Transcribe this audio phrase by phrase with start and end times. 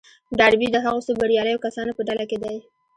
[0.39, 2.55] ډاربي د هغو څو برياليو کسانو په ډله کې دی.